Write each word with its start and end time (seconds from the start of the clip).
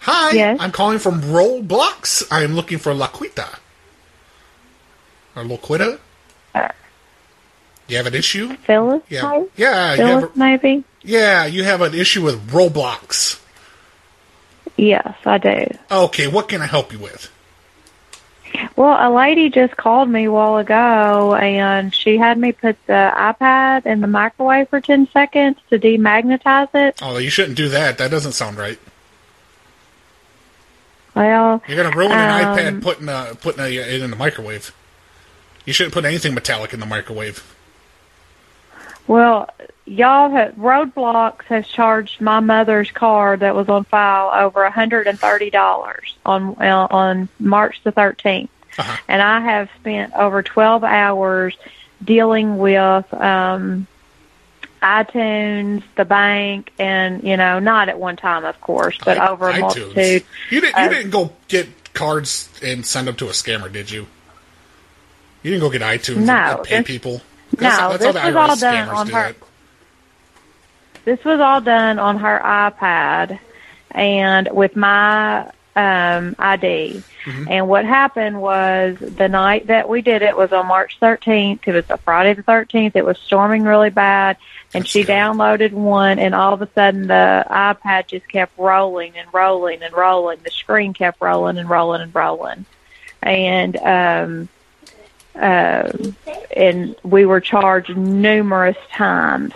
Hi, 0.00 0.32
Yes. 0.32 0.58
I'm 0.60 0.72
calling 0.72 0.98
from 0.98 1.20
Roblox. 1.22 2.22
I'm 2.30 2.54
looking 2.54 2.78
for 2.78 2.92
Laquita. 2.94 3.58
Or 5.36 5.44
Loquita? 5.44 5.98
Uh, 6.54 6.68
You 7.88 7.96
have 7.98 8.06
an 8.06 8.14
issue? 8.14 8.56
Phyllis? 8.64 9.02
Yeah. 9.08 9.44
Yeah, 9.56 9.94
you 9.94 10.02
have 10.02 10.20
Phyllis, 10.20 10.36
a, 10.36 10.38
maybe? 10.38 10.84
yeah, 11.02 11.44
you 11.46 11.64
have 11.64 11.80
an 11.82 11.94
issue 11.94 12.22
with 12.24 12.48
Roblox. 12.50 13.40
Yes, 14.76 15.14
I 15.26 15.38
do. 15.38 15.66
Okay, 15.90 16.26
what 16.28 16.48
can 16.48 16.62
I 16.62 16.66
help 16.66 16.92
you 16.92 16.98
with? 16.98 17.30
Well, 18.76 18.96
a 18.98 19.12
lady 19.14 19.50
just 19.50 19.76
called 19.76 20.08
me 20.08 20.24
a 20.24 20.32
while 20.32 20.56
ago, 20.56 21.34
and 21.36 21.94
she 21.94 22.16
had 22.16 22.38
me 22.38 22.52
put 22.52 22.76
the 22.86 23.12
iPad 23.14 23.86
in 23.86 24.00
the 24.00 24.06
microwave 24.06 24.68
for 24.70 24.80
10 24.80 25.08
seconds 25.12 25.58
to 25.68 25.78
demagnetize 25.78 26.68
it. 26.74 26.98
Oh, 27.02 27.18
you 27.18 27.30
shouldn't 27.30 27.56
do 27.56 27.68
that. 27.68 27.98
That 27.98 28.10
doesn't 28.10 28.32
sound 28.32 28.56
right. 28.56 28.78
Well, 31.14 31.62
You're 31.66 31.82
gonna 31.82 31.96
ruin 31.96 32.12
an 32.12 32.44
Um, 32.44 32.56
iPad 32.56 32.82
putting 32.82 33.08
a, 33.08 33.34
putting 33.40 33.64
it 33.64 34.02
in 34.02 34.10
the 34.10 34.16
microwave. 34.16 34.72
You 35.64 35.72
shouldn't 35.72 35.92
put 35.94 36.04
anything 36.04 36.34
metallic 36.34 36.72
in 36.72 36.80
the 36.80 36.86
microwave. 36.86 37.42
well, 39.06 39.48
y'all 39.86 40.30
have, 40.30 40.54
Roadblocks 40.54 41.42
has 41.44 41.66
charged 41.66 42.20
my 42.20 42.40
mother's 42.40 42.90
card 42.92 43.40
that 43.40 43.54
was 43.54 43.68
on 43.68 43.84
file 43.84 44.30
over 44.32 44.64
a 44.64 44.70
$130 44.70 46.14
on, 46.24 46.56
uh, 46.60 46.86
on 46.90 47.28
March 47.38 47.82
the 47.82 47.92
13th. 47.92 48.48
Uh-huh. 48.78 48.96
and 49.08 49.20
I 49.20 49.40
have 49.40 49.68
spent 49.80 50.14
over 50.14 50.42
12 50.44 50.84
hours 50.84 51.56
dealing 52.04 52.56
with 52.56 53.12
um, 53.12 53.88
iTunes, 54.82 55.82
the 55.96 56.04
bank, 56.04 56.72
and 56.78 57.22
you 57.22 57.36
know, 57.36 57.58
not 57.58 57.88
at 57.88 57.98
one 57.98 58.16
time, 58.16 58.44
of 58.44 58.60
course, 58.60 58.96
but 59.04 59.18
I- 59.18 59.28
over 59.28 59.48
a 59.48 59.52
iTunes. 59.54 59.60
multitude. 59.60 60.24
You 60.50 60.60
didn't. 60.60 60.78
You 60.78 60.84
of- 60.86 60.90
didn't 60.92 61.10
go 61.10 61.32
get 61.48 61.68
cards 61.94 62.48
and 62.62 62.84
send 62.86 63.08
them 63.08 63.16
to 63.16 63.26
a 63.26 63.30
scammer, 63.32 63.70
did 63.70 63.90
you? 63.90 64.06
You 65.42 65.50
didn't 65.52 65.60
go 65.62 65.70
get 65.70 65.82
iTunes 65.82 66.16
and- 66.18 66.26
No, 66.26 66.34
and 66.34 66.64
pay 66.64 66.78
this- 66.78 66.86
people. 66.86 67.22
no, 67.58 67.68
how 67.70 67.96
this 67.96 68.14
was 68.14 68.36
all 68.36 68.56
done 68.56 68.88
on 68.88 69.06
do 69.06 69.12
her-. 69.14 69.34
This 71.04 71.24
was 71.24 71.40
all 71.40 71.60
done 71.60 71.98
on 71.98 72.18
her 72.18 72.40
iPad 72.44 73.38
and 73.92 74.48
with 74.52 74.76
my 74.76 75.50
um, 75.80 76.34
ID. 76.38 77.02
Mm-hmm. 77.24 77.46
And 77.48 77.68
what 77.68 77.84
happened 77.84 78.40
was 78.40 78.98
the 78.98 79.28
night 79.28 79.68
that 79.68 79.88
we 79.88 80.02
did 80.02 80.22
it 80.22 80.36
was 80.36 80.52
on 80.52 80.66
March 80.66 80.98
13th. 81.00 81.60
It 81.66 81.72
was 81.72 81.84
a 81.88 81.96
Friday 81.96 82.34
the 82.34 82.42
13th. 82.42 82.96
It 82.96 83.04
was 83.04 83.18
storming 83.18 83.64
really 83.64 83.90
bad. 83.90 84.36
And 84.74 84.84
That's 84.84 84.90
she 84.90 85.04
downloaded 85.04 85.72
one, 85.72 86.18
and 86.18 86.34
all 86.34 86.54
of 86.54 86.62
a 86.62 86.68
sudden 86.74 87.08
the 87.08 87.44
iPad 87.50 88.08
just 88.08 88.28
kept 88.28 88.56
rolling 88.58 89.16
and 89.16 89.32
rolling 89.32 89.82
and 89.82 89.92
rolling. 89.92 90.38
The 90.44 90.50
screen 90.50 90.92
kept 90.92 91.20
rolling 91.20 91.58
and 91.58 91.68
rolling 91.68 92.02
and 92.02 92.14
rolling. 92.14 92.66
And 93.22 93.76
um, 93.78 94.48
um, 95.34 96.14
and 96.56 96.94
we 97.02 97.26
were 97.26 97.40
charged 97.40 97.96
numerous 97.96 98.76
times. 98.92 99.52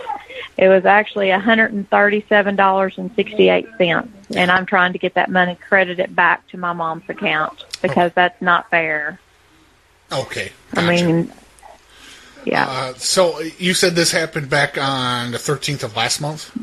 It 0.57 0.69
was 0.69 0.85
actually 0.85 1.29
$137.68, 1.29 4.09
and 4.37 4.51
I'm 4.51 4.67
trying 4.67 4.93
to 4.93 4.99
get 4.99 5.15
that 5.15 5.31
money 5.31 5.57
credited 5.57 6.15
back 6.15 6.47
to 6.49 6.57
my 6.57 6.73
mom's 6.73 7.09
account 7.09 7.65
because 7.83 8.13
that's 8.15 8.41
not 8.41 8.71
fair. 8.71 9.19
Okay. 10.13 10.53
I 10.75 10.89
mean, 10.89 11.33
yeah, 12.45 12.67
Uh, 12.69 12.95
so 12.95 13.41
you 13.59 13.75
said 13.75 13.95
this 13.95 14.13
happened 14.13 14.49
back 14.51 14.79
on 14.79 15.33
the 15.33 15.39
13th 15.39 15.83
of 15.83 15.97
last 15.97 16.21
month, 16.21 16.57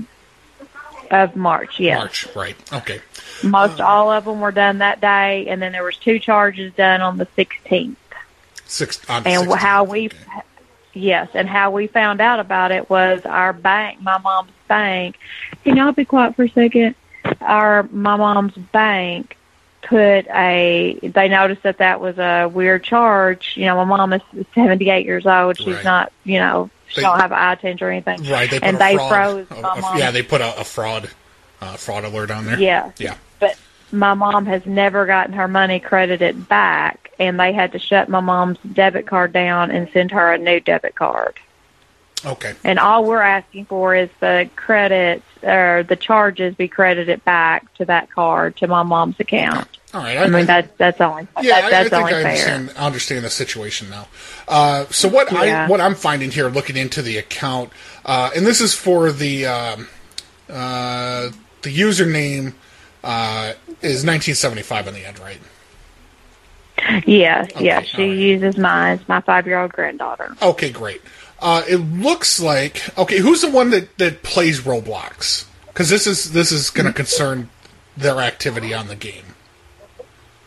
of 1.10 1.36
March, 1.36 1.80
yes. 1.80 1.98
March, 1.98 2.28
right? 2.36 2.56
Okay. 2.72 3.02
Most 3.44 3.82
all 3.82 4.12
of 4.12 4.26
them 4.26 4.40
were 4.40 4.52
done 4.52 4.78
that 4.78 5.02
day, 5.02 5.48
and 5.48 5.60
then 5.62 5.72
there 5.74 5.84
was 5.84 5.98
two 5.98 6.20
charges 6.20 6.72
done 6.74 7.02
on 7.02 7.18
the 7.18 7.26
16th. 7.26 7.96
Six. 8.72 9.02
And 9.10 9.26
16th, 9.26 9.58
how 9.58 9.84
we 9.84 10.06
okay. 10.08 10.18
yes 10.94 11.30
and 11.34 11.48
how 11.48 11.72
we 11.72 11.88
found 11.88 12.22
out 12.22 12.40
about 12.40 12.72
it 12.72 12.90
was 12.90 13.26
our 13.26 13.52
bank 13.54 14.02
my 14.02 14.18
mom's 14.20 14.52
bank 14.68 15.18
can 15.64 15.76
y'all 15.78 15.92
be 15.92 16.06
quiet 16.06 16.36
for 16.36 16.44
a 16.44 16.50
second 16.50 16.96
our 17.42 17.84
my 17.92 18.16
mom's 18.16 18.54
bank 18.54 19.38
put 19.82 20.26
a 20.30 20.98
they 21.02 21.28
noticed 21.28 21.64
that 21.64 21.80
that 21.80 22.00
was 22.00 22.18
a 22.20 22.48
weird 22.48 22.84
charge 22.84 23.54
you 23.58 23.66
know 23.66 23.76
my 23.76 23.84
mom 23.84 24.14
is 24.14 24.22
78 24.56 25.06
years 25.06 25.26
old 25.26 25.58
she's 25.58 25.68
Right. 25.76 25.84
not 25.84 26.14
you 26.24 26.40
know 26.40 26.70
she 26.88 26.98
They- 26.98 27.02
don't 27.08 27.20
have 27.20 27.32
iTunes 27.32 27.82
or 27.82 27.90
anything 27.90 28.24
Right. 28.30 28.50
They 28.50 28.60
and 28.62 28.78
they 28.78 28.96
fraud, 28.96 29.10
froze 29.10 29.48
a- 29.52 29.62
my 29.62 29.78
a- 29.78 29.82
mom 29.82 29.98
yeah, 29.98 30.12
they 30.12 30.24
put 30.24 30.42
a, 30.42 30.60
a 30.62 30.64
fraud, 30.64 31.10
uh, 31.62 31.76
fraud 31.78 32.04
alert 32.06 32.32
on 32.32 32.46
there. 32.46 32.60
yeah 32.60 32.92
Yeah. 32.98 33.16
but 33.40 33.58
my 33.92 34.14
mom 34.14 34.46
has 34.46 34.66
never 34.66 35.06
gotten 35.06 35.34
her 35.34 35.48
money 35.48 35.80
credited 35.80 36.48
back 36.48 37.12
and 37.20 37.40
they 37.40 37.54
had 37.54 37.72
to 37.74 37.80
shut 37.80 38.10
my 38.10 38.20
mom's 38.20 38.58
debit 38.74 39.06
card 39.06 39.34
down 39.34 39.72
and 39.72 39.90
send 39.92 40.12
her 40.12 40.32
a 40.34 40.38
new 40.38 40.60
debit 40.60 40.96
card 40.96 41.38
Okay. 42.26 42.54
And 42.64 42.78
all 42.78 43.06
we're 43.06 43.22
asking 43.22 43.66
for 43.66 43.96
is 43.96 44.10
the 44.20 44.50
credits 44.56 45.26
or 45.42 45.84
the 45.88 45.96
charges 45.96 46.54
be 46.56 46.68
credited 46.68 47.24
back 47.26 47.74
to 47.76 47.86
that 47.86 48.12
card 48.12 48.58
to 48.58 48.68
my 48.68 48.84
mom's 48.84 49.20
account. 49.20 49.68
All 49.94 50.02
right. 50.02 50.18
I 50.18 50.28
mean 50.28 50.46
that's 50.46 50.70
that's 50.78 51.02
only 51.02 51.28
Yeah, 51.42 51.70
that, 51.70 51.74
I, 51.74 51.80
I 51.80 51.84
think 51.84 51.94
I 51.94 52.10
fair. 52.12 52.24
understand, 52.24 52.70
understand 52.78 53.26
the 53.26 53.30
situation 53.30 53.90
now. 53.90 54.08
Uh, 54.48 54.86
so 54.86 55.10
what 55.10 55.34
I 55.34 55.68
what 55.68 55.82
I'm 55.82 55.96
finding 55.96 56.32
here, 56.32 56.48
looking 56.48 56.78
into 56.78 57.02
the 57.02 57.18
account, 57.18 57.72
uh, 58.06 58.30
and 58.36 58.46
this 58.46 58.62
is 58.62 58.74
for 58.74 59.12
the 59.12 59.48
um, 59.48 59.88
uh, 60.48 61.32
the 61.64 61.76
username 61.76 62.54
uh, 63.04 63.54
is 63.82 64.06
1975 64.06 64.88
in 64.88 64.94
the 64.94 65.06
end, 65.06 65.20
right? 65.20 65.40
Yes, 67.06 67.52
Okay, 67.56 67.66
yes. 67.66 67.86
She 67.88 68.02
right. 68.10 68.18
uses 68.18 68.58
mine. 68.58 68.98
It's 69.00 69.08
my 69.08 69.22
five 69.22 69.46
year 69.46 69.60
old 69.60 69.72
granddaughter. 69.72 70.36
Okay, 70.42 70.72
great. 70.72 71.02
Uh, 71.40 71.64
it 71.68 71.78
looks 71.78 72.40
like 72.40 72.98
okay. 72.98 73.20
Who's 73.20 73.42
the 73.42 73.52
one 73.52 73.70
that, 73.72 73.98
that 73.98 74.24
plays 74.24 74.62
Roblox? 74.62 75.46
Because 75.68 75.90
this 75.90 76.08
is 76.08 76.32
this 76.34 76.52
is 76.52 76.70
going 76.70 76.88
to 76.88 76.94
concern 76.94 77.50
their 77.96 78.20
activity 78.20 78.74
on 78.74 78.88
the 78.88 78.96
game. 78.96 79.24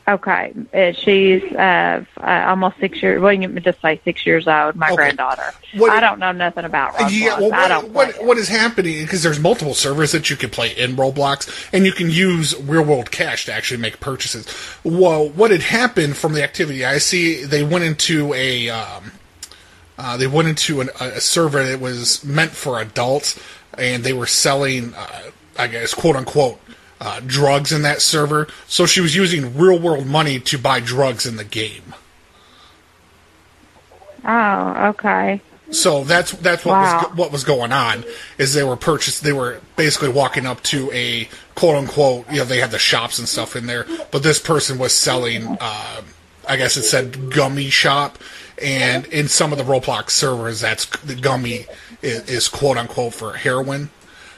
Okay, 0.06 0.53
uh, 0.75 0.92
she's 0.92 1.42
uh, 1.54 2.04
uh, 2.19 2.44
almost 2.47 2.78
six 2.78 3.03
years. 3.03 3.22
Well, 3.22 3.32
you 3.32 3.48
can 3.48 3.62
just 3.62 3.81
say 3.81 3.98
six 4.04 4.26
years 4.26 4.47
old. 4.47 4.76
My 4.76 4.88
Okay. 4.88 4.97
granddaughter. 4.97 5.54
What- 5.76 5.92
I 5.92 6.00
don't 6.00 6.19
know 6.19 6.31
nothing 6.32 6.66
about 6.66 6.92
Roblox. 6.94 7.10
Yeah, 7.10 7.41
well, 7.41 7.54
I 7.54 7.69
don't. 7.69 7.88
what, 7.91 8.22
what 8.22 8.37
is 8.37 8.48
happening? 8.48 9.00
Because 9.03 9.22
there's 9.22 9.41
multiple 9.41 9.72
servers 9.72 10.12
that 10.12 10.28
you 10.28 10.37
can 10.37 10.50
play 10.50 10.76
in 10.76 10.94
Roblox, 10.97 11.69
and 11.72 11.87
you 11.87 11.93
can 11.93 12.10
use 12.10 12.54
real 12.64 12.82
world 12.84 13.10
cash 13.12 13.47
to 13.47 13.54
actually 13.54 13.81
make 13.81 13.98
purchases. 14.00 14.47
Well, 14.84 15.26
what 15.31 15.50
had 15.50 15.62
happened 15.62 16.19
from 16.19 16.34
the 16.34 16.43
activity 16.43 16.84
I 16.84 16.98
see, 16.98 17.43
they 17.44 17.64
went 17.64 17.84
into 17.84 18.34
a 18.34 18.69
um, 18.69 19.12
uh, 19.98 20.16
they 20.19 20.26
went 20.26 20.48
into 20.48 20.82
an, 20.82 20.91
a, 21.00 21.04
a 21.12 21.20
server 21.20 21.64
that 21.64 21.81
was 21.81 22.22
meant 22.25 22.50
for 22.50 22.78
adults, 22.78 23.41
and 23.78 24.04
they 24.04 24.12
were 24.12 24.26
selling, 24.26 24.93
uh, 24.94 25.31
I 25.59 25.66
guess, 25.69 25.94
quote 25.94 26.16
unquote. 26.16 26.60
Uh, 27.04 27.20
drugs 27.26 27.70
in 27.70 27.82
that 27.82 28.00
server, 28.00 28.48
so 28.66 28.87
she 28.87 29.03
was 29.03 29.15
using 29.15 29.54
real 29.59 29.78
world 29.78 30.06
money 30.06 30.41
to 30.41 30.56
buy 30.56 30.81
drugs 30.81 31.26
in 31.26 31.37
the 31.37 31.44
game. 31.44 31.92
Oh, 34.25 34.88
okay. 34.88 35.41
So 35.70 36.04
that's 36.04 36.32
that's 36.32 36.64
what 36.64 36.72
Wow. 36.72 37.03
was 37.09 37.16
what 37.19 37.32
was 37.32 37.44
going 37.44 37.72
on 37.72 38.04
is 38.38 38.53
they 38.54 38.62
were 38.62 38.76
purchased 38.76 39.22
they 39.22 39.32
were 39.32 39.60
basically 39.76 40.10
walking 40.10 40.47
up 40.47 40.62
to 40.64 40.91
a 40.93 41.28
quote 41.54 41.76
unquote 41.76 42.31
you 42.31 42.38
know 42.38 42.44
they 42.44 42.59
had 42.59 42.70
the 42.70 42.78
shops 42.78 43.19
and 43.19 43.28
stuff 43.28 43.56
in 43.56 43.66
there 43.66 43.87
but 44.10 44.22
this 44.22 44.38
person 44.38 44.78
was 44.78 44.93
selling 44.94 45.56
uh, 45.60 46.03
I 46.47 46.56
guess 46.56 46.76
it 46.76 46.82
said 46.82 47.31
gummy 47.32 47.70
shop 47.70 48.19
and 48.62 49.06
in 49.06 49.26
some 49.28 49.53
of 49.53 49.59
the 49.59 49.64
Roblox 49.64 50.10
servers 50.10 50.60
that's 50.60 50.84
the 51.00 51.14
gummy 51.14 51.66
is, 52.03 52.28
is 52.28 52.48
quote 52.48 52.76
unquote 52.76 53.14
for 53.14 53.32
heroin 53.32 53.88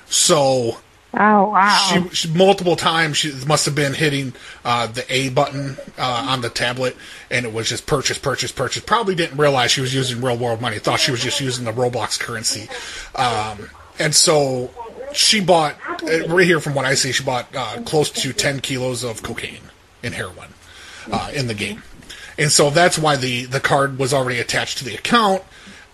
so 0.08 0.78
Oh, 1.18 1.48
wow. 1.48 1.78
she, 1.88 2.08
she 2.10 2.28
multiple 2.28 2.76
times 2.76 3.16
she 3.16 3.32
must 3.46 3.64
have 3.64 3.74
been 3.74 3.94
hitting 3.94 4.34
uh, 4.66 4.86
the 4.86 5.04
A 5.12 5.30
button 5.30 5.78
uh, 5.96 6.26
on 6.28 6.42
the 6.42 6.50
tablet, 6.50 6.94
and 7.30 7.46
it 7.46 7.52
was 7.54 7.70
just 7.70 7.86
purchase, 7.86 8.18
purchase, 8.18 8.52
purchase. 8.52 8.82
Probably 8.82 9.14
didn't 9.14 9.38
realize 9.38 9.70
she 9.70 9.80
was 9.80 9.94
using 9.94 10.20
real 10.20 10.36
world 10.36 10.60
money. 10.60 10.78
Thought 10.78 11.00
she 11.00 11.12
was 11.12 11.22
just 11.22 11.40
using 11.40 11.64
the 11.64 11.72
Roblox 11.72 12.20
currency, 12.20 12.68
um, 13.14 13.70
and 13.98 14.14
so 14.14 14.70
she 15.14 15.40
bought 15.40 15.76
uh, 16.02 16.28
right 16.28 16.46
here 16.46 16.60
from 16.60 16.74
what 16.74 16.84
I 16.84 16.94
see, 16.94 17.12
she 17.12 17.24
bought 17.24 17.46
uh, 17.56 17.80
close 17.86 18.10
to 18.10 18.34
ten 18.34 18.60
kilos 18.60 19.02
of 19.02 19.22
cocaine 19.22 19.62
and 20.02 20.12
heroin 20.12 20.48
uh, 21.10 21.30
in 21.32 21.46
the 21.46 21.54
game, 21.54 21.82
and 22.36 22.52
so 22.52 22.68
that's 22.68 22.98
why 22.98 23.16
the 23.16 23.46
the 23.46 23.60
card 23.60 23.98
was 23.98 24.12
already 24.12 24.38
attached 24.38 24.78
to 24.78 24.84
the 24.84 24.94
account. 24.94 25.42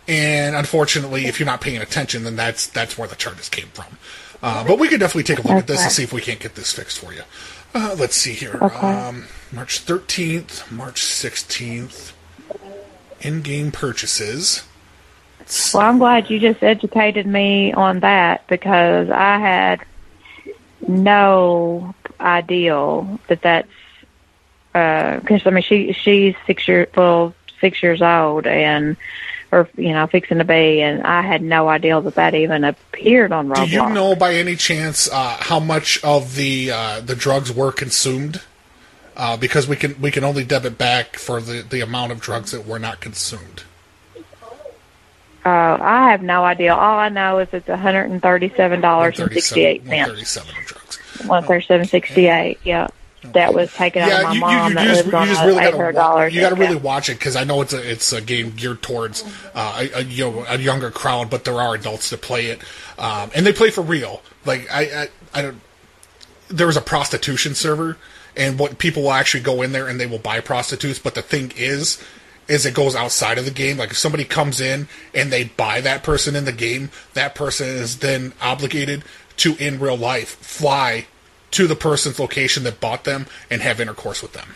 And 0.09 0.57
unfortunately, 0.57 1.27
if 1.27 1.39
you're 1.39 1.47
not 1.47 1.61
paying 1.61 1.81
attention, 1.81 2.25
then 2.25 2.35
that's 2.35 2.67
that's 2.67 2.99
where 2.99 3.07
the 3.07 3.15
charges 3.15 3.49
came 3.49 3.69
from. 3.69 3.99
Uh, 4.43 4.67
but 4.67 4.79
we 4.79 4.89
could 4.89 5.01
definitely 5.01 5.23
take 5.23 5.39
a 5.39 5.47
look 5.47 5.57
at 5.57 5.67
this 5.67 5.83
and 5.83 5.93
see 5.93 6.03
if 6.03 6.13
we 6.13 6.21
can't 6.21 6.41
get 6.41 6.55
this 6.57 6.73
fixed 6.73 6.99
for 6.99 7.13
you. 7.13 7.23
Uh, 7.75 7.95
let's 7.99 8.17
see 8.17 8.33
here. 8.33 8.59
Okay. 8.61 8.77
Um, 8.77 9.27
March 9.53 9.85
13th, 9.85 10.71
March 10.71 11.01
16th, 11.01 12.13
in-game 13.21 13.71
purchases. 13.71 14.65
Well, 15.73 15.83
I'm 15.83 15.99
glad 15.99 16.29
you 16.31 16.39
just 16.39 16.63
educated 16.63 17.27
me 17.27 17.73
on 17.73 18.01
that 18.01 18.47
because 18.49 19.11
I 19.11 19.39
had 19.39 19.85
no 20.87 21.95
idea 22.21 23.19
that 23.29 23.43
that's 23.43 23.69
because 24.73 25.47
I 25.47 25.51
mean 25.51 25.63
she 25.63 25.93
she's 25.93 26.35
six 26.47 26.67
years 26.67 26.89
well 26.97 27.35
six 27.61 27.83
years 27.83 28.01
old 28.01 28.47
and 28.47 28.97
or 29.53 29.69
you 29.77 29.93
know 29.93 30.07
fixing 30.07 30.39
to 30.39 30.45
be 30.45 30.81
and 30.81 31.03
I 31.03 31.21
had 31.21 31.43
no 31.43 31.69
idea 31.69 32.01
that 32.01 32.15
that 32.17 32.35
even 32.35 32.65
appeared 32.65 33.31
on 33.31 33.49
Roblox. 33.49 33.67
Do 33.67 33.71
you 33.71 33.89
know 33.91 34.17
by 34.17 34.35
any 34.35 34.57
chance 34.57 35.09
uh, 35.13 35.37
how 35.39 35.61
much 35.61 36.03
of 36.03 36.35
the 36.35 36.71
uh, 36.73 37.01
the 37.01 37.15
drugs 37.15 37.53
were 37.53 37.71
consumed? 37.71 38.41
Uh, 39.15 39.37
because 39.37 39.69
we 39.69 39.77
can 39.77 40.01
we 40.01 40.11
can 40.11 40.25
only 40.25 40.43
debit 40.43 40.79
back 40.79 41.17
for 41.17 41.41
the, 41.41 41.61
the 41.61 41.83
amount 41.83 42.11
of 42.11 42.21
drugs 42.21 42.51
that 42.51 42.67
were 42.67 42.79
not 42.79 43.01
consumed. 43.01 43.63
Uh, 45.45 45.77
I 45.81 46.11
have 46.11 46.23
no 46.23 46.45
idea. 46.45 46.75
All 46.75 46.99
I 46.99 47.11
know 47.11 47.39
is 47.41 47.49
it's 47.53 47.69
one 47.69 47.79
hundred 47.79 48.11
and 48.11 48.23
thirty-seven 48.23 48.81
dollars 48.81 49.21
and 49.21 49.31
sixty-eight 49.31 49.85
cents. 49.85 50.11
Thirty-seven 50.11 50.55
drugs. 50.65 50.97
One 51.27 51.45
thirty-seven 51.45 51.89
sixty-eight. 51.89 52.61
Yeah, 52.65 52.89
that 53.25 53.55
was 53.55 53.73
taken 53.73 54.03
out 54.03 54.13
of 54.13 54.23
my 54.23 54.33
you, 54.35 54.41
mom. 54.41 54.69
you, 54.71 54.75
that 54.75 54.83
you 54.83 54.95
just, 54.95 55.07
you 55.07 55.17
on 55.17 55.27
just 55.29 55.45
really 55.45 55.61
gotta 55.61 55.93
dollars. 55.93 56.35
you 56.35 56.41
gotta 56.41 56.57
really 56.57 56.77
watch 56.77 57.09
it 57.09 57.19
because 57.19 57.37
I 57.37 57.45
know 57.45 57.61
it's 57.63 57.73
a 57.73 57.91
it's 57.91 58.13
a 58.13 58.21
game 58.21 58.51
geared 58.51 58.83
towards 58.83 59.25
uh, 59.55 59.87
a, 59.95 60.01
a 60.01 60.03
you 60.03 60.25
know 60.25 60.45
a 60.49 60.59
younger 60.59 60.91
crowd, 60.91 61.31
but 61.31 61.45
there 61.45 61.61
are 61.61 61.75
adults 61.75 62.11
that 62.11 62.21
play 62.21 62.47
it, 62.47 62.61
um, 62.99 63.31
and 63.35 63.47
they 63.47 63.53
play 63.53 63.71
for 63.71 63.83
real. 63.83 64.23
Like 64.45 64.69
I 64.71 64.83
I, 64.83 65.09
I 65.35 65.43
don't. 65.43 65.61
There 66.49 66.67
was 66.67 66.77
a 66.77 66.83
prostitution 66.83 67.55
server, 67.55 67.97
and 68.37 68.59
what 68.59 68.79
people 68.79 69.05
will 69.05 69.13
actually 69.13 69.43
go 69.43 69.63
in 69.63 69.73
there 69.73 69.89
and 69.89 70.01
they 70.01 70.07
will 70.07 70.19
buy 70.19 70.41
prostitutes. 70.41 70.99
But 70.99 71.15
the 71.15 71.23
thing 71.23 71.53
is, 71.57 72.03
is 72.49 72.67
it 72.67 72.75
goes 72.75 72.95
outside 72.95 73.39
of 73.39 73.45
the 73.45 73.51
game. 73.51 73.79
Like 73.79 73.91
if 73.91 73.99
somebody 73.99 74.25
comes 74.25 74.61
in 74.61 74.89
and 75.15 75.33
they 75.33 75.45
buy 75.45 75.81
that 75.81 76.03
person 76.03 76.35
in 76.35 76.45
the 76.45 76.53
game, 76.53 76.91
that 77.15 77.35
person 77.35 77.69
is 77.69 78.01
then 78.01 78.33
obligated 78.41 79.05
to 79.39 79.57
in 79.57 79.79
real 79.79 79.97
life 79.97 80.37
fly 80.37 81.07
to 81.53 81.67
the 81.67 81.77
person's 81.77 82.19
location 82.19 82.65
that 82.65 82.81
bought 82.81 83.05
them 83.05 83.27
and 83.51 83.63
have 83.63 83.81
intercourse 83.81 84.21
with 84.23 84.33
them. 84.33 84.49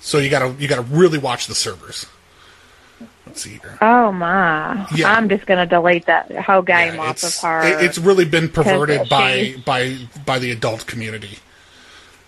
So 0.00 0.18
you 0.18 0.30
gotta 0.30 0.54
you 0.58 0.68
gotta 0.68 0.82
really 0.82 1.18
watch 1.18 1.46
the 1.46 1.54
servers. 1.54 2.06
Let's 3.26 3.42
see 3.42 3.50
here. 3.62 3.78
Oh 3.80 4.10
my! 4.12 4.86
Yeah. 4.94 5.12
I'm 5.12 5.28
just 5.28 5.46
gonna 5.46 5.66
delete 5.66 6.06
that 6.06 6.30
whole 6.40 6.62
game 6.62 6.94
Yeah, 6.94 7.00
off 7.02 7.22
of 7.22 7.34
her. 7.38 7.62
it- 7.66 7.84
it's 7.84 7.98
really 7.98 8.24
been 8.24 8.48
perverted 8.48 9.08
by 9.08 9.54
by 9.64 9.96
by 10.26 10.38
the 10.38 10.50
adult 10.50 10.86
community. 10.86 11.38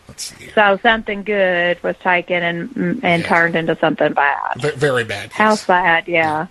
Let's 0.09 0.25
see. 0.25 0.45
Here. 0.45 0.53
so 0.55 0.79
something 0.83 1.23
good 1.25 1.83
was 1.83 1.97
taken 1.99 2.43
and 2.43 3.01
and 3.03 3.23
Yeah. 3.23 3.29
turned 3.29 3.57
into 3.57 3.77
something 3.79 4.13
bad. 4.13 4.55
Ve- 4.61 4.71
Very 4.77 5.05
bad. 5.05 5.33
How 5.33 5.51
yes. 5.51 5.63
sad! 5.63 6.05
Yeah, 6.07 6.47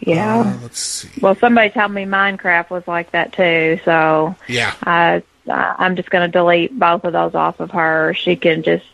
yeah. 0.00 0.38
Uh, 0.40 0.52
let's 0.62 0.78
see. 0.78 1.08
well, 1.20 1.34
somebody 1.34 1.70
told 1.70 1.90
me 1.92 2.04
Minecraft 2.04 2.70
was 2.70 2.86
like 2.86 3.10
that 3.12 3.32
too. 3.32 3.80
So 3.84 4.36
Yeah. 4.46 4.74
I 4.84 5.22
I'm 5.48 5.96
just 5.96 6.10
gonna 6.10 6.28
delete 6.28 6.78
both 6.78 7.04
of 7.04 7.12
those 7.12 7.34
off 7.34 7.60
of 7.60 7.70
her. 7.70 8.14
She 8.14 8.36
can 8.36 8.62
just 8.62 8.84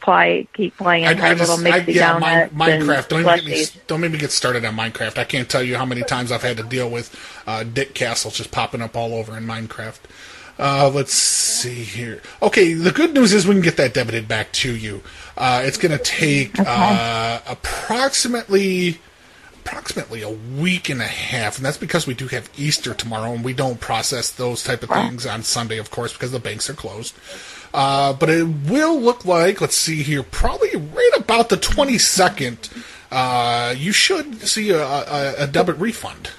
play, 0.00 0.48
keep 0.52 0.76
playing 0.76 1.06
I, 1.06 1.14
her 1.14 1.24
I 1.24 1.34
just, 1.34 1.50
little 1.50 1.72
I, 1.72 1.78
yeah, 1.78 2.18
donuts 2.18 2.52
Mine, 2.52 2.80
Minecraft. 2.80 3.08
Don't 3.08 3.24
get 3.24 3.44
me, 3.44 3.64
don't 3.86 4.00
make 4.00 4.12
me 4.12 4.18
get 4.18 4.32
started 4.32 4.64
on 4.64 4.76
Minecraft. 4.76 5.18
I 5.18 5.24
can't 5.24 5.48
tell 5.48 5.62
you 5.62 5.76
how 5.76 5.84
many 5.84 6.02
times 6.02 6.32
I've 6.32 6.42
had 6.42 6.56
to 6.56 6.62
deal 6.62 6.90
with 6.90 7.14
uh, 7.46 7.64
Dick 7.64 7.94
Castle 7.94 8.30
just 8.30 8.50
popping 8.50 8.82
up 8.82 8.96
all 8.96 9.14
over 9.14 9.36
in 9.36 9.44
Minecraft. 9.44 10.00
Uh, 10.58 10.90
let's 10.92 11.14
see 11.14 11.84
here. 11.84 12.20
Okay, 12.42 12.74
the 12.74 12.90
good 12.90 13.14
news 13.14 13.32
is 13.32 13.46
we 13.46 13.54
can 13.54 13.62
get 13.62 13.78
that 13.78 13.94
debited 13.94 14.28
back 14.28 14.52
to 14.52 14.76
you. 14.76 15.02
Uh, 15.38 15.62
it's 15.64 15.78
going 15.78 15.96
to 15.96 16.04
take 16.04 16.52
uh, 16.58 17.40
approximately 17.48 18.98
approximately 19.64 20.22
a 20.22 20.30
week 20.30 20.88
and 20.88 21.00
a 21.00 21.06
half, 21.06 21.56
and 21.56 21.64
that's 21.64 21.76
because 21.76 22.06
we 22.06 22.14
do 22.14 22.28
have 22.28 22.50
Easter 22.56 22.94
tomorrow, 22.94 23.32
and 23.32 23.44
we 23.44 23.52
don't 23.52 23.80
process 23.80 24.30
those 24.30 24.62
type 24.64 24.82
of 24.82 24.88
things 24.88 25.26
on 25.26 25.42
Sunday, 25.42 25.78
of 25.78 25.90
course, 25.90 26.12
because 26.12 26.32
the 26.32 26.38
banks 26.38 26.68
are 26.70 26.74
closed. 26.74 27.14
Uh, 27.72 28.12
but 28.12 28.28
it 28.28 28.44
will 28.44 29.00
look 29.00 29.24
like, 29.24 29.60
let's 29.60 29.76
see 29.76 30.02
here, 30.02 30.22
probably 30.22 30.74
right 30.74 31.10
about 31.16 31.48
the 31.48 31.56
22nd, 31.56 32.84
uh, 33.12 33.74
you 33.76 33.92
should 33.92 34.40
see 34.42 34.70
a, 34.70 34.82
a, 34.82 35.34
a 35.38 35.46
debit 35.46 35.76
refund. 35.78 36.30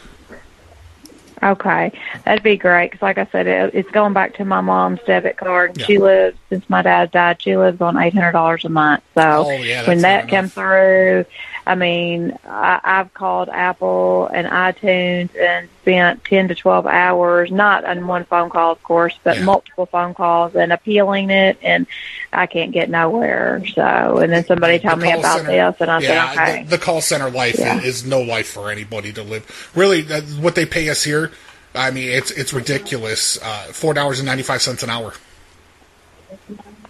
Okay, 1.43 1.91
that'd 2.23 2.43
be 2.43 2.55
great. 2.55 2.91
Because, 2.91 3.01
like 3.01 3.17
I 3.17 3.25
said, 3.31 3.47
it, 3.47 3.73
it's 3.73 3.89
going 3.89 4.13
back 4.13 4.35
to 4.35 4.45
my 4.45 4.61
mom's 4.61 4.99
debit 5.07 5.37
card. 5.37 5.75
Yeah. 5.75 5.85
She 5.87 5.97
lives 5.97 6.37
since 6.49 6.69
my 6.69 6.83
dad 6.83 7.09
died. 7.09 7.41
She 7.41 7.57
lives 7.57 7.81
on 7.81 7.97
eight 7.97 8.13
hundred 8.13 8.33
dollars 8.33 8.63
a 8.63 8.69
month. 8.69 9.03
So 9.15 9.45
Oh, 9.47 9.51
yeah, 9.57 9.87
when 9.87 10.01
that 10.01 10.29
comes 10.29 10.53
through, 10.53 11.25
I 11.71 11.75
mean, 11.75 12.37
I, 12.45 12.79
I've 12.83 13.13
called 13.13 13.47
Apple 13.47 14.27
and 14.27 14.45
iTunes 14.47 15.29
and 15.39 15.69
spent 15.81 16.23
ten 16.25 16.49
to 16.49 16.55
twelve 16.55 16.85
hours, 16.85 17.49
not 17.49 17.85
on 17.85 18.07
one 18.07 18.25
phone 18.25 18.49
call, 18.49 18.73
of 18.73 18.83
course, 18.83 19.17
but 19.23 19.37
Yeah. 19.37 19.43
multiple 19.45 19.85
phone 19.85 20.13
calls 20.13 20.53
and 20.55 20.73
appealing 20.73 21.29
it, 21.29 21.57
and 21.63 21.87
I 22.33 22.45
can't 22.47 22.71
get 22.73 22.89
nowhere. 22.89 23.63
So, 23.73 24.17
and 24.17 24.33
then 24.33 24.43
somebody 24.45 24.79
The 24.79 24.89
told 24.89 24.99
me 24.99 25.11
about 25.13 25.37
center- 25.37 25.51
this, 25.71 25.75
and 25.81 25.89
I 25.91 25.99
yeah, 25.99 26.33
said, 26.33 26.41
okay. 26.49 26.63
the, 26.63 26.69
the 26.71 26.77
call 26.77 26.99
center 27.01 27.29
life 27.29 27.57
Yeah. 27.57 27.77
is, 27.77 28.01
is 28.01 28.05
no 28.05 28.21
life 28.21 28.47
for 28.49 28.69
anybody 28.69 29.13
to 29.13 29.23
live. 29.23 29.71
Really, 29.73 30.01
that, 30.01 30.23
what 30.41 30.55
they 30.55 30.65
pay 30.65 30.89
us 30.89 31.03
here, 31.03 31.31
I 31.73 31.89
mean, 31.91 32.09
it's 32.09 32.31
it's 32.31 32.51
ridiculous. 32.51 33.41
Uh, 33.41 33.71
Four 33.71 33.93
dollars 33.93 34.19
and 34.19 34.25
ninety 34.27 34.43
five 34.43 34.61
cents 34.61 34.83
an 34.83 34.89
hour. 34.89 35.13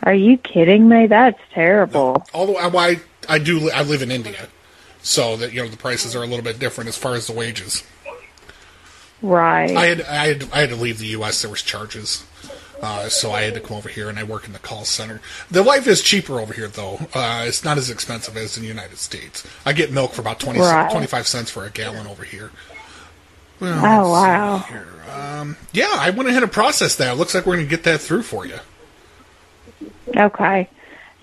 Are 0.04 0.13
you 0.16 0.38
kidding 0.38 0.89
me? 0.89 1.06
That's 1.06 1.39
terrible. 1.54 2.25
Although 2.34 2.57
I, 2.57 2.68
I 2.89 3.00
I 3.30 3.38
do, 3.38 3.69
I 3.69 3.84
live 3.84 4.01
in 4.01 4.10
India, 4.10 4.48
so 5.03 5.36
that 5.38 5.53
you 5.53 5.62
know 5.63 5.68
the 5.69 5.77
prices 5.77 6.15
are 6.15 6.24
a 6.24 6.27
little 6.27 6.44
bit 6.44 6.59
different 6.59 6.88
as 6.88 6.98
far 6.98 7.13
as 7.15 7.27
the 7.27 7.33
wages. 7.33 7.83
Right. 9.21 9.75
I 9.75 9.86
had 9.86 10.01
I 10.01 10.27
had 10.27 10.50
I 10.51 10.59
had 10.62 10.69
to 10.69 10.75
leave 10.75 10.98
the 11.00 11.07
U.S. 11.07 11.42
There 11.42 11.51
was 11.51 11.62
charges, 11.62 12.25
uh, 12.81 13.07
so 13.07 13.31
I 13.31 13.42
had 13.44 13.53
to 13.53 13.59
come 13.59 13.77
over 13.77 13.88
here 13.89 14.09
and 14.09 14.18
I 14.18 14.24
work 14.24 14.45
in 14.48 14.53
the 14.53 14.59
call 14.59 14.83
center. 14.83 15.21
The 15.51 15.62
life 15.62 15.86
is 15.88 16.01
cheaper 16.01 16.39
over 16.39 16.53
here, 16.53 16.68
though. 16.68 16.95
Uh, 17.13 17.45
it's 17.48 17.63
not 17.63 17.77
as 17.77 17.89
expensive 17.92 18.36
as 18.36 18.57
in 18.57 18.63
the 18.63 18.69
United 18.69 18.98
States. 18.98 19.45
I 19.65 19.74
get 19.74 19.92
milk 19.92 20.13
for 20.13 20.21
about 20.21 20.39
20, 20.39 20.59
Right. 20.59 20.92
25 20.92 21.27
cents 21.27 21.51
for 21.51 21.65
a 21.65 21.69
gallon 21.69 22.07
over 22.07 22.24
here. 22.24 22.50
Well, 23.59 23.77
Oh, 24.07 24.12
wow. 24.12 24.57
here. 24.59 24.88
Um, 25.15 25.56
yeah, 25.71 25.92
I 25.94 26.09
went 26.09 26.27
ahead 26.30 26.42
and 26.42 26.51
processed 26.51 26.98
that. 26.98 27.12
It 27.13 27.15
looks 27.18 27.36
like 27.36 27.45
we're 27.45 27.57
going 27.57 27.68
to 27.68 27.69
get 27.69 27.83
that 27.83 28.01
through 28.01 28.24
for 28.24 28.48
you. 28.48 28.57
Okay. 30.18 30.68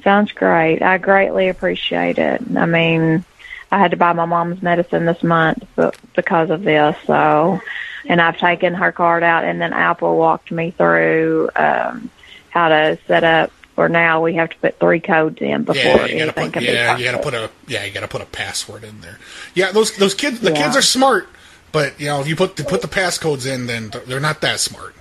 Sounds 0.05 0.31
great. 0.31 0.81
I 0.83 0.99
greatly 0.99 1.49
appreciate 1.49 2.19
it. 2.19 2.41
I 2.57 2.67
mean, 2.67 3.25
I 3.71 3.79
had 3.79 3.91
to 3.91 3.97
buy 3.97 4.13
my 4.15 4.25
mom's 4.25 4.63
medicine 4.63 5.05
this 5.05 5.23
month 5.23 5.65
because 6.17 6.51
of 6.51 6.63
this, 6.63 6.97
so 7.07 7.61
and 8.07 8.21
I've 8.21 8.39
taken 8.39 8.75
her 8.75 8.93
card 8.93 9.23
out 9.23 9.45
and 9.45 9.61
then 9.61 9.73
Apple 9.73 10.17
walked 10.17 10.51
me 10.51 10.71
through 10.71 11.51
um 11.57 12.11
how 12.51 12.69
to 12.69 12.99
set 13.07 13.25
up 13.25 13.51
for 13.75 13.89
now 13.89 14.23
we 14.23 14.35
have 14.35 14.51
to 14.51 14.57
put 14.57 14.79
three 14.81 15.01
codes 15.01 15.41
in 15.41 15.65
before 15.65 15.77
Yeah, 15.77 16.07
you 16.07 16.19
gotta 16.19 16.23
anything 16.23 16.45
put 16.45 16.53
can 16.55 16.63
yeah, 16.65 16.97
be 16.97 17.03
you 17.03 17.11
gotta 17.11 17.23
put 17.23 17.35
a 17.35 17.51
yeah, 17.67 17.85
you 17.85 17.93
gotta 17.93 18.09
put 18.09 18.23
a 18.23 18.27
password 18.27 18.85
in 18.85 19.01
there. 19.03 19.19
Yeah, 19.55 19.71
those 19.73 19.95
those 19.97 20.15
kids 20.15 20.41
the 20.41 20.51
Yeah. 20.51 20.65
kids 20.65 20.77
are 20.77 20.83
smart, 20.83 21.29
but 21.71 22.01
you 22.01 22.07
know 22.07 22.21
if 22.21 22.29
you 22.29 22.35
put 22.37 22.57
put 22.57 22.81
the 22.81 22.89
passcodes 22.89 23.47
in, 23.47 23.67
then 23.67 23.93
they're 24.07 24.19
not 24.21 24.41
that 24.41 24.61
smart. 24.61 24.95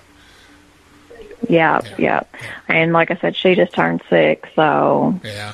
Yeah, 1.48 1.80
yeah. 1.98 2.24
And 2.68 2.92
like 2.92 3.10
I 3.10 3.16
said, 3.16 3.34
she 3.36 3.54
just 3.54 3.72
turned 3.72 4.02
six, 4.10 4.48
so 4.54 5.18
Yeah. 5.24 5.52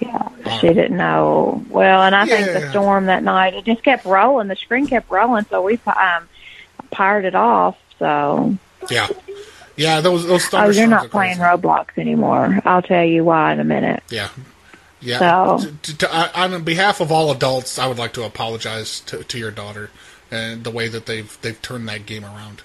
Yeah, 0.00 0.28
she 0.58 0.68
didn't 0.68 0.96
know. 0.96 1.64
Well, 1.68 2.02
and 2.02 2.14
I 2.16 2.24
think 2.26 2.46
the 2.46 2.70
storm 2.70 3.06
that 3.06 3.22
night 3.22 3.54
it 3.54 3.64
just 3.64 3.82
kept 3.82 4.04
rolling. 4.04 4.48
The 4.48 4.56
screen 4.56 4.86
kept 4.86 5.10
rolling, 5.10 5.44
so 5.50 5.62
we 5.62 5.78
um, 5.86 6.28
fired 6.94 7.24
it 7.26 7.34
off. 7.34 7.78
So, 7.98 8.56
Yeah, 8.90 9.08
yeah. 9.76 10.00
Those 10.00 10.26
those 10.26 10.52
oh, 10.54 10.70
you're 10.70 10.86
not 10.86 11.10
playing. 11.10 11.36
Roblox 11.36 11.98
anymore. 11.98 12.60
I'll 12.64 12.80
tell 12.82 13.04
you 13.04 13.24
why 13.24 13.52
in 13.52 13.60
a 13.60 13.64
minute. 13.64 14.02
Yeah, 14.08 14.30
yeah. 15.00 15.18
So- 15.18 15.68
To- 15.82 15.98
to- 15.98 16.14
I- 16.14 16.44
on 16.44 16.62
behalf 16.64 17.00
of 17.00 17.12
all 17.12 17.30
adults, 17.30 17.78
I 17.78 17.86
would 17.86 17.98
like 17.98 18.14
to 18.14 18.22
apologize 18.24 19.00
to, 19.00 19.22
to 19.22 19.38
your 19.38 19.50
daughter 19.50 19.90
and 20.30 20.64
the 20.64 20.70
way 20.70 20.88
that 20.88 21.04
they've 21.06 21.36
they've 21.42 21.60
turned 21.60 21.88
that 21.88 22.06
game 22.06 22.24
around, 22.24 22.62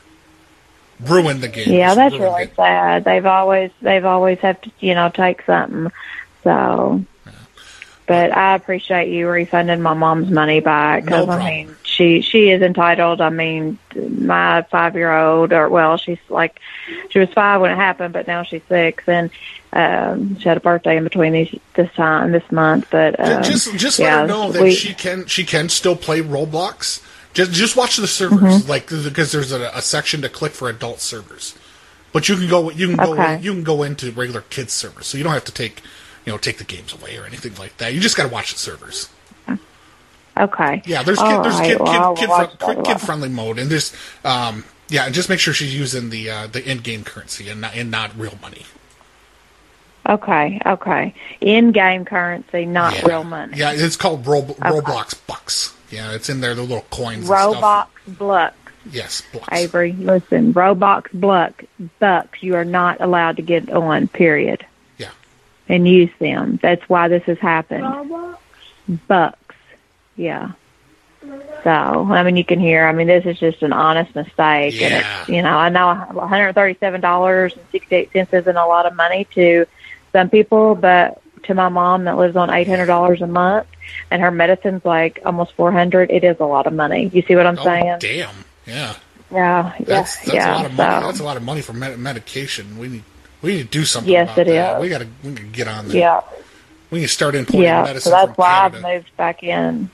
ruined 1.01 1.41
the 1.41 1.49
game. 1.49 1.73
Yeah, 1.73 1.95
that's 1.95 2.15
really 2.17 2.43
it. 2.43 2.55
sad. 2.55 3.03
They've 3.03 3.25
always 3.25 3.71
they've 3.81 4.05
always 4.05 4.39
have 4.39 4.61
to 4.61 4.71
you 4.79 4.93
know 4.95 5.09
take 5.09 5.41
something. 5.41 5.91
So, 6.45 7.03
but 8.07 8.35
I 8.35 8.55
appreciate 8.55 9.09
you 9.11 9.27
refunding 9.27 9.81
my 9.81 9.93
mom's 9.93 10.29
money 10.29 10.59
back 10.59 11.05
No 11.05 11.25
because 11.25 11.29
I 11.39 11.45
mean 11.49 11.75
she 11.83 12.21
she 12.21 12.49
is 12.51 12.61
entitled. 12.61 13.21
I 13.21 13.29
mean 13.29 13.77
my 13.95 14.61
five 14.69 14.95
year 14.95 15.11
old 15.15 15.53
or 15.53 15.69
well 15.69 15.97
she's 15.97 16.19
like 16.29 16.59
she 17.09 17.19
was 17.19 17.29
five 17.29 17.61
when 17.61 17.71
it 17.71 17.75
happened, 17.75 18.13
but 18.13 18.27
now 18.27 18.43
she's 18.43 18.63
six 18.69 19.07
and. 19.07 19.29
Um, 19.73 20.39
she 20.39 20.47
had 20.47 20.55
a 20.55 20.61
birthday 20.61 20.95
in 20.95 21.03
between 21.03 21.33
these 21.33 21.53
this 21.73 21.91
time 21.95 22.31
this 22.31 22.49
month, 22.49 22.87
but 22.91 23.19
um, 23.19 23.43
just 23.43 23.75
just 23.75 23.99
yeah, 23.99 24.21
let 24.21 24.21
her 24.21 24.27
know 24.27 24.51
that 24.53 24.61
we- 24.63 24.71
she 24.71 24.93
can 24.93 25.25
she 25.25 25.43
can 25.43 25.67
still 25.67 25.97
play 25.97 26.21
Roblox. 26.21 27.03
Just 27.33 27.51
just 27.51 27.75
watch 27.75 27.97
the 27.97 28.07
servers, 28.07 28.39
Mm-hmm. 28.61 28.69
like 28.69 28.87
because 28.87 29.33
there's 29.33 29.51
a, 29.51 29.69
a 29.73 29.81
section 29.81 30.21
to 30.21 30.29
click 30.29 30.53
for 30.53 30.69
adult 30.69 31.01
servers, 31.01 31.55
but 32.13 32.29
you 32.29 32.37
can 32.37 32.47
go 32.47 32.69
you 32.71 32.87
can 32.87 32.95
go 32.95 33.11
Okay. 33.15 33.37
you 33.41 33.51
can 33.51 33.63
go 33.63 33.83
into 33.83 34.11
regular 34.13 34.41
kids 34.49 34.71
servers, 34.71 35.07
so 35.07 35.17
you 35.17 35.25
don't 35.25 35.33
have 35.33 35.43
to 35.43 35.51
take 35.51 35.81
you 36.25 36.31
know 36.31 36.37
take 36.37 36.57
the 36.57 36.63
games 36.63 36.93
away 36.93 37.17
or 37.17 37.25
anything 37.25 37.53
like 37.55 37.77
that. 37.77 37.93
You 37.93 37.99
just 37.99 38.17
got 38.17 38.23
to 38.27 38.33
watch 38.33 38.51
the 38.53 38.59
servers. 38.59 39.09
okay, 40.37 40.81
Yeah, 40.85 41.03
there's 41.03 41.19
All 41.19 41.31
kid, 41.31 41.43
there's 41.45 41.59
right, 41.59 41.67
kid, 41.69 41.79
well, 41.79 42.15
kid, 42.15 42.29
kid, 42.29 42.59
that 42.59 42.83
kid 42.85 43.01
friendly 43.01 43.29
mode, 43.29 43.57
and 43.59 43.69
there's 43.69 43.93
um 44.23 44.63
yeah, 44.89 45.05
and 45.05 45.15
just 45.15 45.29
make 45.29 45.39
sure 45.39 45.53
she's 45.53 45.73
using 45.75 46.09
the 46.09 46.29
uh, 46.29 46.47
the 46.47 46.63
in 46.69 46.79
game 46.79 47.03
currency 47.03 47.49
and 47.49 47.61
not 47.61 47.75
and 47.75 47.89
not 47.89 48.17
real 48.17 48.37
money. 48.41 48.63
Okay, 50.07 50.61
okay. 50.63 51.15
In-game 51.41 52.05
currency, 52.05 52.65
not 52.67 52.93
Yeah. 52.93 53.07
real 53.07 53.23
money. 53.23 53.57
Yeah, 53.57 53.71
it's 53.73 53.95
called 53.95 54.27
Rob- 54.27 54.55
Roblox 54.57 55.15
bucks. 55.25 55.73
Yeah, 55.89 56.11
it's 56.11 56.29
in 56.29 56.41
there. 56.41 56.53
The 56.53 56.61
little 56.61 56.85
coins. 56.91 57.27
Roblox 57.27 57.87
bucks. 58.19 58.55
Yes, 58.91 59.23
bucks. 59.33 59.47
Avery, 59.51 59.93
listen, 59.93 60.53
Roblox 60.53 61.07
buck 61.19 61.63
bucks. 61.99 62.43
You 62.43 62.53
are 62.55 62.63
not 62.65 63.01
allowed 63.01 63.37
to 63.37 63.41
get 63.41 63.71
on. 63.71 64.07
Period. 64.07 64.63
Yeah. 65.67 65.75
And 65.75 65.87
use 65.87 66.11
them. 66.19 66.59
That's 66.61 66.87
why 66.87 67.07
this 67.07 67.23
has 67.23 67.39
happened. 67.39 67.85
Bucks. 69.07 69.55
Yeah. 70.15 70.51
So 71.63 71.69
I 71.71 72.21
mean, 72.23 72.35
you 72.35 72.45
can 72.45 72.59
hear. 72.59 72.85
I 72.85 72.91
mean, 72.93 73.07
this 73.07 73.25
is 73.25 73.39
just 73.39 73.63
an 73.63 73.73
honest 73.73 74.13
mistake, 74.15 74.79
and 74.79 74.93
Yeah. 74.93 75.21
it's 75.21 75.29
you 75.29 75.41
know, 75.41 75.57
I 75.57 75.69
know 75.69 75.87
one 76.11 76.29
hundred 76.29 76.53
thirty-seven 76.53 77.01
dollars 77.01 77.53
and 77.53 77.63
sixty-eight 77.71 78.11
cents 78.13 78.31
isn't 78.31 78.55
a 78.55 78.67
lot 78.67 78.85
of 78.85 78.95
money 78.95 79.25
to 79.33 79.65
some 80.13 80.29
people, 80.29 80.75
but 80.75 81.19
to 81.43 81.55
my 81.55 81.69
mom 81.69 82.03
that 82.03 82.17
lives 82.17 82.35
on 82.35 82.51
eight 82.51 82.67
hundred 82.67 82.85
dollars 82.85 83.21
a 83.23 83.27
month, 83.27 83.65
and 84.11 84.21
her 84.21 84.29
medicine's 84.29 84.85
like 84.85 85.19
almost 85.25 85.53
four 85.53 85.71
hundred. 85.71 86.11
It 86.11 86.23
is 86.23 86.37
a 86.39 86.45
lot 86.45 86.67
of 86.67 86.73
money. 86.73 87.09
You 87.11 87.23
see 87.23 87.35
what 87.35 87.47
I'm 87.47 87.57
Oh, 87.57 87.63
saying? 87.63 87.97
damn. 87.99 88.29
Yeah. 88.67 88.93
Yeah, 89.31 89.73
yeah, 89.79 89.85
That's 89.85 90.17
that's 90.19 90.33
yeah. 90.33 90.53
a 90.53 90.57
lot 90.57 90.65
of 90.67 90.73
money. 90.75 91.01
so, 91.01 91.05
That's 91.07 91.19
a 91.19 91.23
lot 91.23 91.37
of 91.37 91.43
money 91.43 91.61
for 91.61 91.73
med- 91.73 91.97
medication. 91.97 92.77
We 92.77 92.87
need 92.87 93.03
we 93.45 93.57
need 93.57 93.71
to 93.71 93.79
do 93.79 93.85
something. 93.85 94.11
Yes, 94.11 94.29
about 94.33 94.47
it 94.47 94.51
that. 94.51 94.77
is. 94.77 94.81
We 94.81 94.89
gotta 94.89 95.07
we 95.23 95.31
gotta 95.31 95.43
get 95.47 95.67
on 95.67 95.87
there. 95.87 95.97
yeah, 95.97 96.21
We 96.91 96.99
need 96.99 97.05
to 97.05 97.11
start 97.11 97.35
importing 97.35 97.61
yeah. 97.63 97.83
medicine 97.83 98.01
So 98.01 98.17
that's 98.25 98.37
why 98.37 98.69
Canada. 98.69 98.87
I've 98.87 98.95
moved 98.95 99.17
back 99.17 99.43
in 99.43 99.89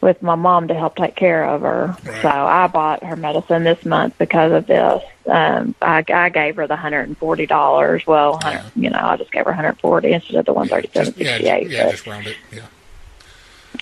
with 0.00 0.22
my 0.22 0.34
mom 0.34 0.68
to 0.68 0.74
help 0.74 0.96
take 0.96 1.14
care 1.14 1.44
of 1.44 1.60
her. 1.60 1.94
Right. 2.04 2.22
So 2.22 2.28
I 2.28 2.66
bought 2.68 3.04
her 3.04 3.16
medicine 3.16 3.64
this 3.64 3.84
month 3.84 4.16
because 4.16 4.50
of 4.52 4.66
this. 4.66 5.02
Um, 5.26 5.74
I, 5.82 6.02
I 6.08 6.30
gave 6.30 6.56
her 6.56 6.66
the 6.66 6.76
hundred 6.76 7.02
and 7.08 7.18
forty 7.18 7.44
dollars. 7.46 8.06
Well, 8.06 8.38
Yeah. 8.42 8.64
you 8.74 8.88
know, 8.90 8.98
I 9.00 9.16
just 9.18 9.30
gave 9.30 9.44
her 9.44 9.52
hundred 9.52 9.78
forty 9.78 10.12
instead 10.12 10.36
of 10.36 10.46
the 10.46 10.52
one 10.54 10.68
thirty 10.68 10.88
seven 10.94 11.12
Just- 11.12 11.18
yeah, 11.18 11.38
just, 11.38 11.50
eight. 11.50 11.70
yeah, 11.70 11.90
just 11.90 12.06
round 12.06 12.26
it. 12.26 12.36
Yeah. 12.50 12.62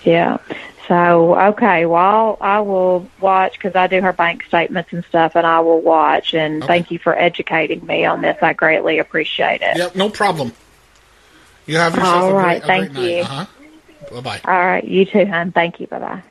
Yeah. 0.04 0.38
So 0.86 1.38
okay, 1.50 1.86
well 1.86 2.38
I 2.40 2.60
will 2.60 3.08
watch 3.20 3.52
because 3.52 3.74
I 3.74 3.86
do 3.86 4.00
her 4.00 4.12
bank 4.12 4.44
statements 4.44 4.92
and 4.92 5.04
stuff, 5.04 5.32
and 5.34 5.46
I 5.46 5.60
will 5.60 5.80
watch. 5.80 6.34
And 6.34 6.62
Okay. 6.62 6.66
thank 6.66 6.90
you 6.90 6.98
for 6.98 7.16
educating 7.18 7.84
me 7.86 8.04
on 8.04 8.22
this. 8.22 8.36
I 8.42 8.52
greatly 8.52 8.98
appreciate 8.98 9.60
it. 9.62 9.76
Yep, 9.76 9.96
no 9.96 10.08
problem. 10.10 10.52
You 11.66 11.76
have 11.76 11.94
yourself 11.94 12.14
All 12.14 12.30
a 12.30 12.32
great, 12.32 12.42
right, 12.42 12.64
a 12.64 12.66
thank 12.66 12.92
great 12.92 13.18
night. 13.18 13.24
Uh-huh. 13.24 13.46
Bye 14.14 14.20
bye. 14.20 14.40
All 14.44 14.58
right, 14.66 14.84
you 14.84 15.04
too, 15.04 15.26
hon. 15.26 15.52
Thank 15.52 15.80
you. 15.80 15.86
Bye 15.86 15.98
bye. 15.98 16.22